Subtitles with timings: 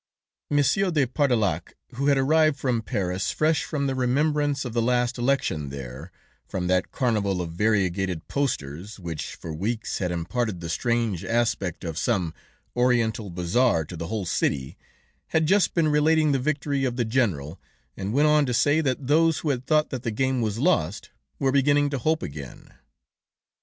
[0.49, 5.19] Monsieur de Pardeillac, who had arrived from Paris, fresh from the remembrance of the last
[5.19, 6.11] election there,
[6.43, 11.99] from that Carnival of variegated posters, which for weeks had imparted the strange aspect of
[11.99, 12.33] some
[12.75, 14.75] Oriental bazaar to the whole city,
[15.27, 17.59] had just been relating the victory of The General,
[17.95, 21.11] and went on to say that those who had thought that the game was lost,
[21.37, 22.73] were beginning to hope again.